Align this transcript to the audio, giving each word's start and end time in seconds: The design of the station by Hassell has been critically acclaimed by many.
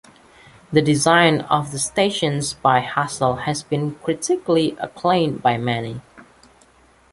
The 0.73 0.81
design 0.81 1.41
of 1.41 1.71
the 1.71 1.77
station 1.77 2.41
by 2.63 2.79
Hassell 2.81 3.41
has 3.41 3.61
been 3.61 3.93
critically 4.01 4.75
acclaimed 4.79 5.43
by 5.43 5.57
many. 5.59 6.01